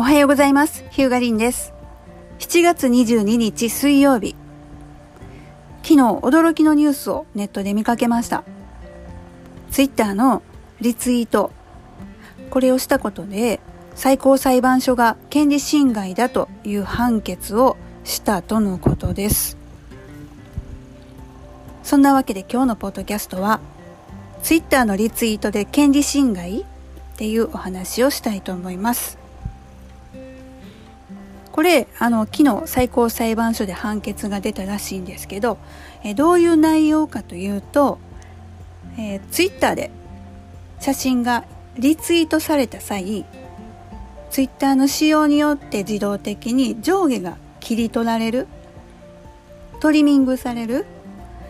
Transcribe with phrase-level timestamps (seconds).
[0.00, 0.82] おはようございます。
[0.88, 1.74] ヒューガリンです。
[2.38, 4.34] 7月22日水曜日。
[5.82, 8.42] 昨日驚きのニュースをネットで見かけました。
[9.70, 10.42] ツイッターの
[10.80, 11.50] リツイート。
[12.48, 13.60] これをしたことで
[13.94, 19.58] 最高裁判所が権利侵害だという判決をしたとのことです。
[21.82, 23.60] そんなわけで今日のポッドキャストは
[24.42, 26.64] ツイッターのリツイートで権利侵害っ
[27.18, 29.19] ていうお話をしたいと思います。
[31.60, 35.58] これあの昨日最高裁判所で判決が出たらしいんですけど
[36.02, 37.98] えどういう内容かというと、
[38.96, 39.90] えー、ツイッターで
[40.80, 41.44] 写真が
[41.76, 43.26] リツイートされた際
[44.30, 48.46] ツイッターの仕様によって自動的に上下が切り取られる
[49.80, 50.86] トリミングされる。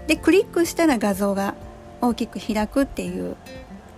[0.09, 1.55] でクリックしたら画像が
[2.01, 3.37] 大きく開くっていう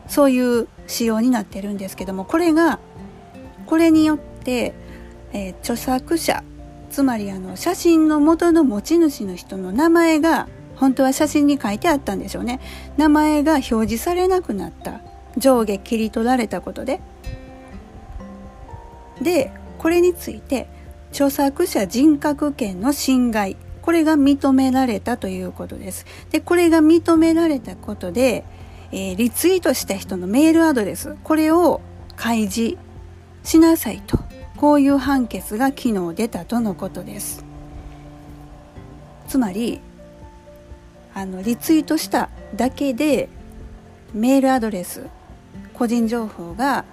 [0.09, 2.81] そういう仕様になってるんですけどもこれが
[3.65, 4.75] これによって
[5.33, 6.43] えー、著作者
[6.91, 12.61] つまりあの写真の元の持ち主の人の名前が本当は写真に書いてあったんでしょうね。
[12.97, 15.01] 名前が表示されなくなった
[15.37, 17.01] 上下切り取られたことで。
[19.21, 20.69] でこれについて
[21.11, 23.57] 著作者人格権の侵害。
[23.81, 26.05] これが認められたということです。
[26.31, 28.45] でこれが認められたことで、
[28.91, 31.17] えー、リツイートした人のメールアドレス。
[31.25, 31.81] これを
[32.17, 32.77] 開示
[33.45, 34.19] しなさいと。
[34.63, 37.45] こういう判決が昨日出たとのことです
[39.27, 39.81] つまり
[41.15, 43.29] あのリツイートしただけで
[44.15, 45.09] メールアドレス
[45.75, 46.85] 個人情報が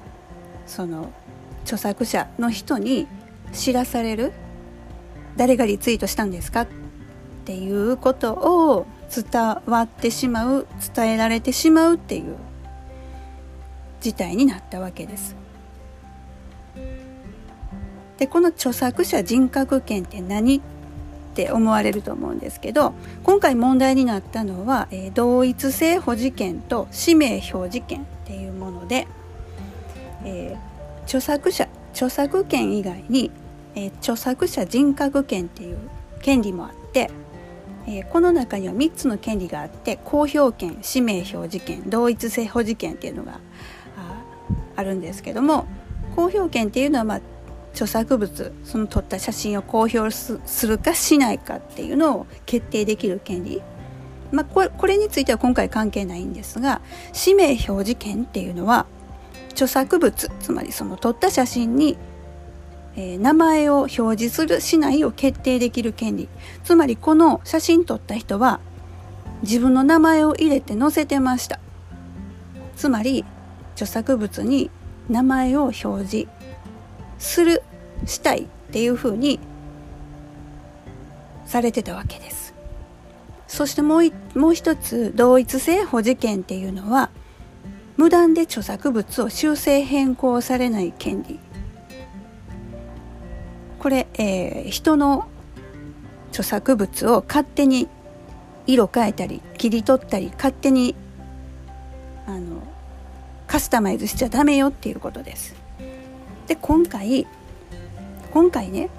[0.66, 1.14] その
[1.62, 3.08] 著作者の人に
[3.53, 4.31] 知らされる
[5.38, 6.62] 誰がリツイートしたんですか？
[6.62, 6.67] っ
[7.45, 12.36] ていうことを伝わってしまう伝えられてしまうっていう
[14.02, 15.36] 事態になったわけです。
[18.20, 20.62] でこの著作者人格権って何っ
[21.35, 22.94] て思われると思うんですけど
[23.24, 29.07] 今回問題になったのは、えー、同一性保持権と氏名表示権っていうもので、
[30.25, 33.31] えー、著作者著作権以外に、
[33.75, 35.78] えー、著作者人格権っていう
[36.22, 37.09] 権利もあって、
[37.88, 43.40] えこの中には3つの権利があって公表権氏名表示権同一性保持権っていうのが
[44.75, 45.66] あるんですけども
[46.16, 47.22] 公表権っていうのは、まあ、
[47.74, 53.62] 著作物その撮った写真を公表するかしないかっていうのを決定できる権利、
[54.31, 56.81] まあ、これこれについては今回関係ないんですが
[57.13, 58.85] 氏名表示権っていうのは
[59.52, 61.97] 著作物つまりその撮った写真に、
[62.96, 66.30] えー、名前を表示するしないを決定できる権利。
[66.63, 68.62] つまりこの写真撮った人は
[69.41, 71.59] 自分の名前を入れて載せてました。
[72.75, 73.25] つまり
[73.74, 74.72] 著作物に
[75.09, 76.28] 名前を表示
[77.19, 77.62] する
[78.06, 79.40] したいっていうふうに
[81.46, 82.53] されてたわけです。
[83.47, 87.09] そしてもうもう一つ同一性保持権っていうのは
[87.97, 91.40] 無断で著作物を修正変更されない権利。
[93.80, 95.28] これ、えー、人の
[96.30, 97.88] 著作物を勝手に
[98.68, 100.96] 色変えたり切り取ったり勝手に
[102.28, 102.62] あの
[103.47, 105.59] カスタマイズしちゃダメよっていうことです。
[106.50, 107.28] で今回
[108.32, 108.90] 今回ね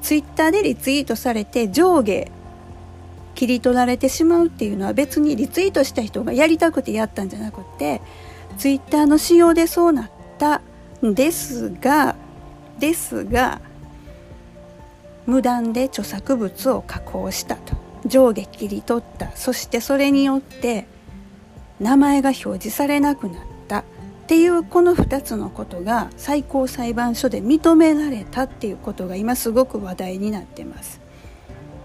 [0.00, 2.30] ツイッターでリツイートされて上下
[3.34, 8.00] 切り取られてしまうっていうのは別にリツイートした人がやりたくてやったんじゃなくって
[8.56, 10.62] ツイッターの仕様でそうなった
[11.04, 12.16] んですが
[12.78, 13.60] ですが
[15.26, 17.76] 無断で著作物を加工したと。
[18.06, 19.30] 上下切り取った。
[19.36, 20.86] そしてそれによって
[21.80, 23.47] 名前が表示されなくなった。
[24.28, 31.00] っていうこの2つのことが最高裁判所で認められたっていうことが今すごく話題になってます。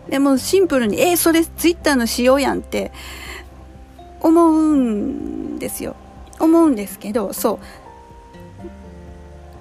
[0.09, 2.91] でもシンプルに「えー、それツイッターの仕様やん」って
[4.19, 5.95] 思うんですよ。
[6.37, 7.59] 思うんですけどそう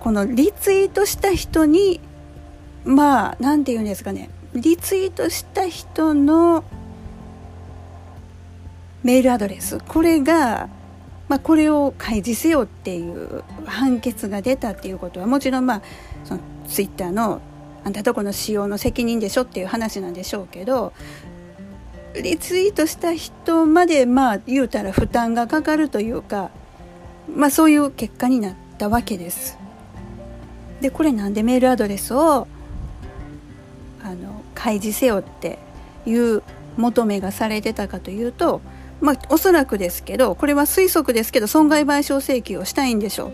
[0.01, 2.01] このリツイートした人に
[2.85, 6.65] まあ何て言うんですかねリツイートした人の
[9.05, 10.69] メールアドレスこれが
[11.33, 15.83] まあ、これを開示せよっていう判決が出たっていうことはもちろんまあ
[16.25, 17.41] そのツイッターの
[17.85, 20.93] あんたとこの使用の責任でしょっていう話なんでしょうけど
[22.23, 26.51] リツイートした人までまあ言うたら負担がかかるというか
[27.35, 29.57] まあそういう結果になったわけです。
[30.83, 32.47] でこれなんでメールアドレスを
[34.05, 35.59] あの開示せよって
[36.05, 36.43] いう
[36.77, 38.61] 求めがされてたかというと
[39.03, 43.33] まあ、おそらくですけどこれは推測ですけど損害賠償請求をしたいんでしょう。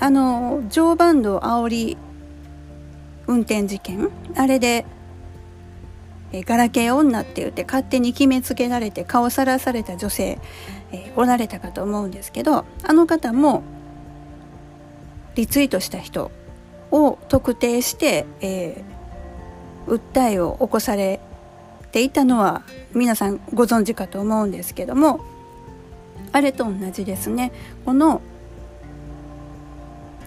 [0.00, 1.96] あの常磐道煽り
[3.28, 4.84] 運転事件あれで
[6.32, 10.38] えガラケー女って言って勝手に決めつけられて顔さらされた女性、
[10.90, 13.62] えー、おられたかと思うんですけどあの方も
[15.36, 16.32] リツイートした人
[16.90, 21.20] を特定して、えー、訴えを起こされ
[21.92, 22.62] ていたのは
[22.94, 25.20] 皆さんご存知かと思うんですけども
[26.32, 27.52] あれと同じですね。
[27.84, 28.22] この、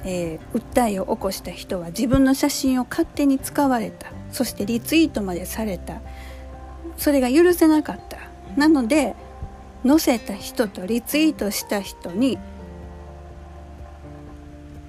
[0.03, 4.11] えー、訴えを起こした人は自分の写真を勝手に使われた。
[4.31, 6.01] そしてリツイートまでされた。
[6.97, 8.17] それが許せなかった。
[8.55, 9.15] なので
[9.85, 12.37] 載せた人とリツイートした人に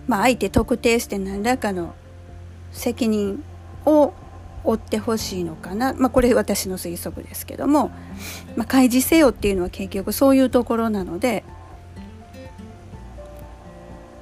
[0.06, 1.94] まあ相手特定して何らかの
[2.72, 3.42] 責任
[3.86, 4.12] を
[4.66, 7.90] 負ってほしいのかな、まあ、これ私の推測ですけども、
[8.56, 11.44] まあ、開示せよっていうのは結局そういうところなので。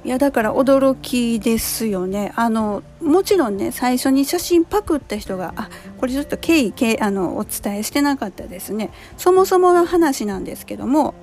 [0.03, 2.31] いやだから驚きですよね。
[2.35, 8.91] あのもちろんね最初に写真パクった人があこれちょっと経緯経あのお伝えしてなかったですね。
[9.17, 11.15] そもそもの話なんですけども、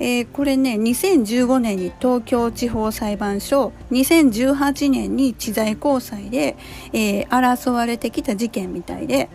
[0.00, 6.56] えー、これね2015年に東京地方裁判所2018年に知財高裁で、
[6.94, 9.28] えー、争われてきた事件みたいで、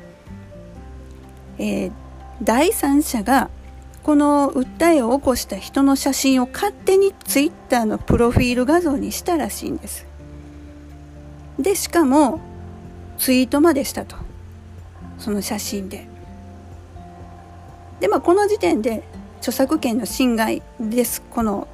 [1.59, 1.91] えー、
[2.41, 3.51] 第三者が
[4.01, 10.06] この訴えを起こした人の写真を勝手にツイッターのプロフィール画像にしたらしいんです。
[11.59, 12.39] でしかも
[13.17, 14.17] ツイートまでしたと
[15.19, 16.07] その写真で。
[18.00, 19.03] でまあこの時点で
[19.45, 21.21] 著作権の侵害です。
[21.21, 21.68] この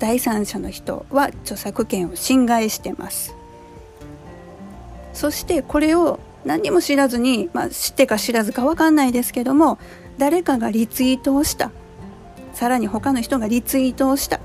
[0.00, 3.36] 第三者の人は著作権を侵害してます。
[5.12, 9.78] そしてこれを何も知らずに、まあ、知ってか知らずか分かんないですけども
[10.18, 11.70] 誰かがリツイートをした。
[12.52, 14.40] さらに他の人がリツイートをした。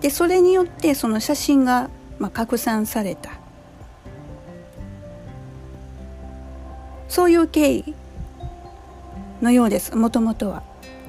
[0.00, 1.88] でそれによってその写真が、
[2.18, 3.30] まあ、拡散された。
[7.08, 7.94] そういう経緯
[9.40, 9.94] のようです。
[9.94, 10.67] もともとは。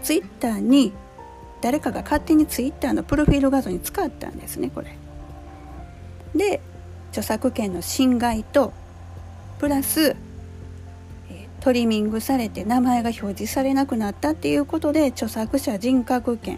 [0.09, 0.91] ツイッターに
[1.61, 4.97] 誰かが勝手にツイッターのプロフィール画像に使ったんですねこれ。
[6.33, 6.61] で
[7.11, 8.73] 著作権の侵害と
[9.59, 10.15] プラス
[11.59, 16.57] トリミングされて名前が表示されなくなったっていうことで著作者人格権。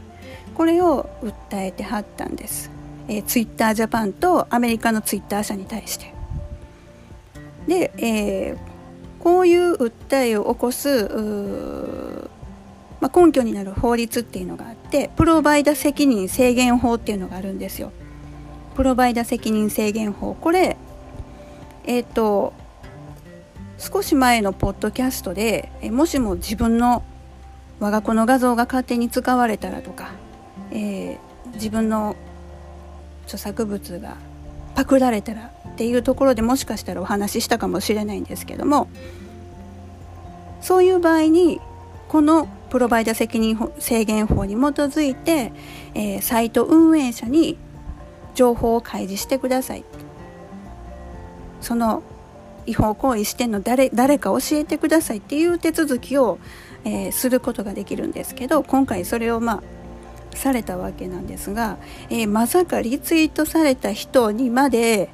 [0.56, 2.72] これを訴えてはったんです、
[3.10, 6.14] えー、ツイッタージャパンとアメリカのツイッター社に対して。
[7.68, 8.58] で、えー、
[9.20, 10.88] こういう訴えを起こす
[13.02, 17.92] まあ、根拠になる法律っていうのがあってプロバイダ責任制限法っていうのがあるんですよ。
[18.76, 20.36] プロバイダ責任制限法。
[20.36, 20.78] これ
[21.84, 22.54] えっ、ー、と
[23.78, 27.04] 少し前のポッドキャストでもしも自分の
[27.80, 30.12] 我が子の画像が勝手に使われたらとか、
[30.70, 31.18] えー、
[31.56, 32.16] 自分の
[33.24, 34.18] 著作物が
[34.76, 38.88] パクられたらっていうところでもしかしたらお話ししたかもしれないんですけども
[40.62, 41.60] そういう場合に
[42.08, 45.52] このプロバイダ責任制限法に基づいて、
[45.94, 47.58] えー、サイト運営者に
[48.34, 49.84] 情報を開示してください。
[51.60, 52.02] その
[52.66, 56.40] 違法行為してんの誰誰か教えてくださいっていう手続きを、
[56.86, 59.62] えー、することができるんですけど今回それをま
[60.34, 61.78] あされたわけなんですが、
[62.10, 65.10] えー、まさかリツイートされた人にまで、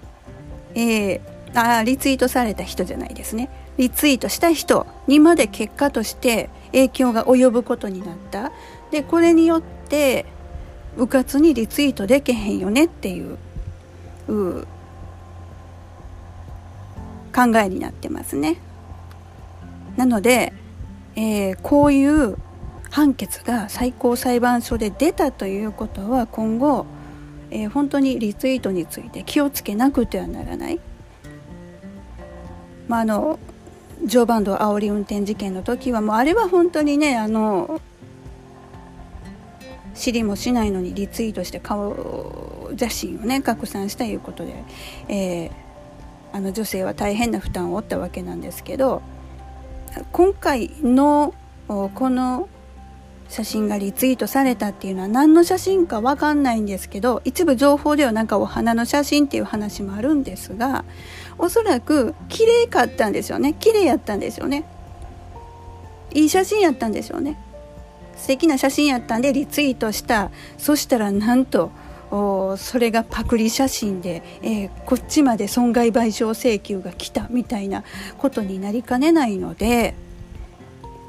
[0.76, 1.22] えー、
[1.54, 3.50] あリツイートされた人じゃないですね。
[3.78, 8.52] リツイートした人にまで結果として影響が及ぶことになった
[8.92, 10.26] でこれによって
[10.98, 13.38] うかつにリツイートできへんよねっていう
[17.34, 18.58] 考えになってますね。
[19.96, 20.54] なので、
[21.16, 22.38] えー、こういう
[22.90, 26.86] 判決が最高裁判所で出たということは今後、
[27.52, 30.80] えー、本当にリツイートについて気をつけなくてはならない。
[32.88, 33.40] まあ、あの
[34.06, 37.82] 常磐道煽り運転事件の時はもうあれは本当にねあの
[39.96, 44.64] 知りもしないのにリツイートして顔写真をね拡散したいうことで、
[45.10, 45.68] えー
[46.38, 49.02] あの女性は大変な負担を負ったわけなんですけど
[50.12, 51.34] 今回の
[51.68, 52.50] この
[53.30, 60.86] 写真がリツイートされたっていうのは何の写真か分かんないんですけど一部情報ではなんかお花の写真っていう話もあるんですが
[61.40, 63.54] おそらく綺麗かったんですよね。
[63.54, 64.66] 綺麗やったんですよね。
[66.14, 67.38] いい写真やったんですよね。
[68.16, 70.32] 素敵な写真やったんでリツイートした。
[70.58, 71.72] そしたらなんと
[72.10, 77.84] それがパクリ写真で、えー、こっちまで損害賠償請求が来たみたいな
[78.18, 79.94] ことになりかねないので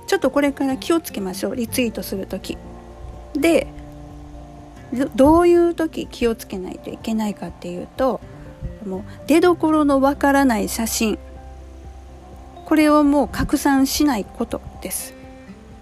[0.09, 1.57] ちょっとこれから気をつけましょう。
[1.57, 2.59] リツイートする時。
[3.35, 3.69] で
[5.15, 8.21] どういう時気をつけないといけないかっていうと
[8.89, 11.19] もう出どころのわからない写真。
[12.65, 15.15] これをもう拡散しないことです。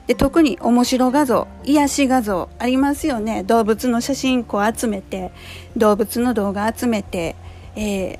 [0.06, 3.42] で特に面白画像癒し画像ありますよね。
[3.42, 5.32] 動物の写真こう集めて
[5.76, 7.34] 動物の動画集めて、
[7.74, 8.18] えー、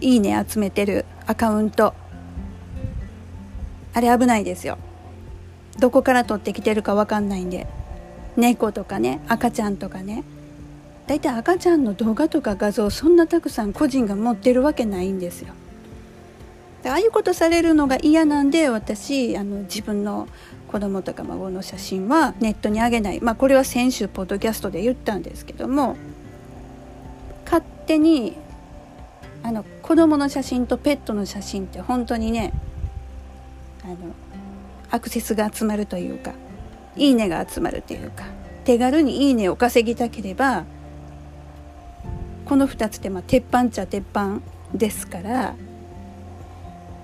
[0.00, 1.94] いいね集めてるアカウント。
[3.94, 4.76] あれ危ないですよ。
[5.78, 7.66] どこから撮ってきてるか分かんないんで。
[8.36, 10.24] 猫とかね赤ちゃんとかね。
[11.06, 15.52] だいたい赤ちゃんの動画とか画像そんなたくさん個人が持ってるわけないんですよ。
[16.86, 20.28] ああいうことされるのが嫌なんで私あの自分の
[20.68, 23.20] 子供とか孫の写真はネットに上げない。
[23.20, 25.96] まあこれは先週ポッドキャストで言ったんですけども
[27.44, 28.36] 勝手に
[29.42, 32.52] あの子供の写真とペットの写真って本当にね
[33.84, 33.96] あの
[34.90, 36.32] アクセスが集まるというか
[36.96, 38.24] いいねが集まるというか
[38.64, 40.64] 手軽にいいねを稼ぎたければ
[42.46, 44.40] この2つってまあ鉄板っちゃ鉄板
[44.74, 45.54] ですから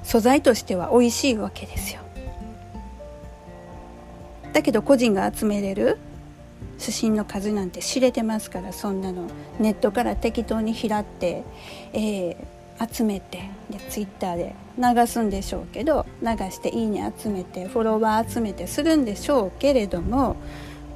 [0.03, 2.01] 素材としては美味しいわけですよ
[4.53, 5.99] だけど個人が集めれる
[6.79, 9.29] 写真の数なんて知れてますからそんなの
[9.59, 11.45] ネットから適当に拾って、
[11.93, 20.37] えー、集めてでツイッターで流すんでしょうけど流して「いいね」集めてフォロワー集めてするんでしょうけれども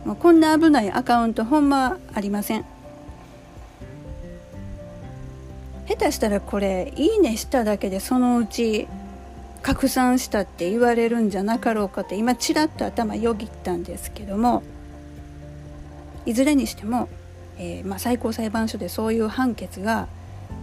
[0.04, 2.73] もうこんな危ないアカウントほんまありません。
[5.94, 8.88] 下手したらこれ「いいね」しただけでそのうち
[9.62, 14.62] 拡散したって言われるんじゃなかろうかって今ちらっと頭よぎったんですけども
[16.26, 17.08] いずれにしても、
[17.58, 20.08] えー、まあ、最高裁判所でそういう判決が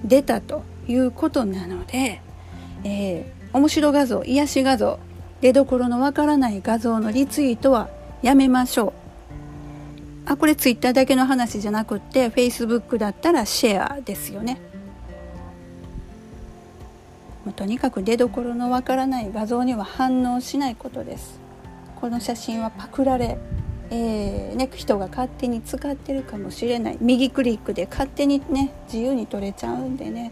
[0.04, 2.22] 出たということなので、
[2.84, 5.00] えー、面白画像癒し画像
[5.42, 7.90] 出どころのわからない画像のリツイートは
[8.22, 8.94] やめましょう。
[10.26, 14.62] あこれツイッターだけの話じゃなくってフェイスブックだったらシェアですよね。
[17.46, 21.40] もうとにかく出どころのわからない画像には反応しないことです。
[22.00, 23.38] この写真はパクられ、
[23.90, 26.98] えーね、人が勝手に使ってるかもしれない。
[27.02, 30.32] 右クリックで勝手にね自由に撮れちゃうんでね。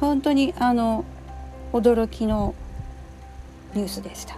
[0.00, 1.04] 本当にあの
[1.72, 2.54] 驚きの
[3.74, 4.36] ニュースでした。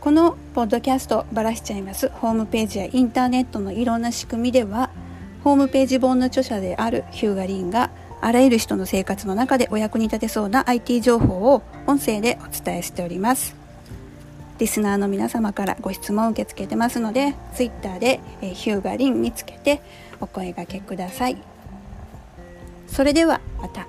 [0.00, 2.08] このポッドキャストばらしちゃいます。
[2.08, 4.90] ホームページやインターネットのいろんな仕組みでは
[5.46, 13.54] ホームページ本の著者であるヒューガリンがあらゆる人の生活の中でお役に立てそうな IT 情報を音声でお伝えしております。
[14.58, 19.82] リスナーの皆様からご質問を受け付けてますので、Twitter で、えヒューガリン見つけて
[20.20, 21.40] お声がけください。
[22.88, 23.86] それではまた。